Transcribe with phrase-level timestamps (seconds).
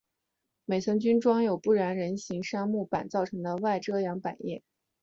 [0.65, 4.63] 每层均装有不燃人造杉木板制成的外遮阳百叶。